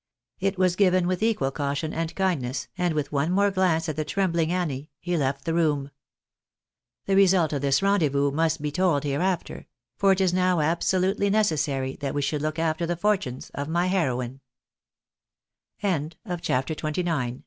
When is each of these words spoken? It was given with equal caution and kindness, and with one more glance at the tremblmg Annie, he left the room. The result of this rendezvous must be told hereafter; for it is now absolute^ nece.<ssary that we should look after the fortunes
It 0.39 0.57
was 0.57 0.75
given 0.75 1.05
with 1.05 1.21
equal 1.21 1.51
caution 1.51 1.93
and 1.93 2.15
kindness, 2.15 2.67
and 2.75 2.95
with 2.95 3.11
one 3.11 3.31
more 3.31 3.51
glance 3.51 3.87
at 3.87 3.95
the 3.97 4.03
tremblmg 4.03 4.49
Annie, 4.49 4.89
he 4.99 5.15
left 5.15 5.45
the 5.45 5.53
room. 5.53 5.91
The 7.05 7.15
result 7.15 7.53
of 7.53 7.61
this 7.61 7.83
rendezvous 7.83 8.31
must 8.31 8.63
be 8.63 8.71
told 8.71 9.03
hereafter; 9.03 9.67
for 9.97 10.11
it 10.11 10.19
is 10.19 10.33
now 10.33 10.57
absolute^ 10.57 11.17
nece.<ssary 11.17 11.99
that 11.99 12.15
we 12.15 12.23
should 12.23 12.41
look 12.41 12.57
after 12.57 12.87
the 12.87 12.95
fortunes 12.97 13.51